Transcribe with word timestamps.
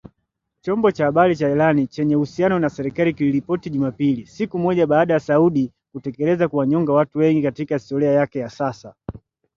Chombo 0.61 0.91
cha 0.91 1.05
habari 1.05 1.35
cha 1.35 1.49
Iran 1.49 1.87
chenye 1.87 2.15
uhusiano 2.15 2.59
na 2.59 2.69
serikali 2.69 3.13
kiliripoti 3.13 3.69
Jumapili, 3.69 4.25
siku 4.25 4.59
moja 4.59 4.87
baada 4.87 5.13
ya 5.13 5.19
Saudi 5.19 5.71
kutekeleza 5.91 6.47
kuwanyonga 6.47 6.93
watu 6.93 7.17
wengi 7.19 7.43
katika 7.43 7.75
historia 7.75 8.11
yake 8.11 8.39
ya 8.39 8.49
sasa. 8.49 8.93